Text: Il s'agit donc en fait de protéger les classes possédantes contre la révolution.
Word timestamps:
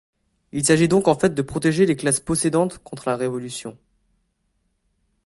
Il 0.51 0.65
s'agit 0.65 0.87
donc 0.87 1.07
en 1.07 1.13
fait 1.13 1.35
de 1.35 1.41
protéger 1.43 1.85
les 1.85 1.95
classes 1.95 2.19
possédantes 2.19 2.79
contre 2.83 3.07
la 3.07 3.15
révolution. 3.15 3.77